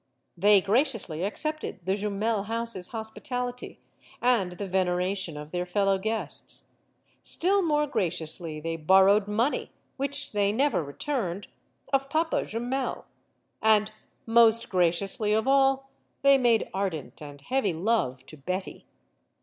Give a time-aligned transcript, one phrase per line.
[0.35, 3.79] They graciously accepted the Jumel house's hospitality
[4.19, 6.63] and the veneration of their fellow guests;
[7.21, 11.49] still more graciously they borrowed money which they never returned
[11.93, 13.05] of Papa Jumel;
[13.61, 13.91] and
[14.25, 15.91] most graciously of all
[16.23, 18.87] they made ardent and heavy love to Betty.